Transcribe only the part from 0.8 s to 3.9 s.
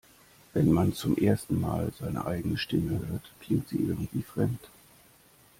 zum ersten Mal seine eigene Stimme hört, klingt sie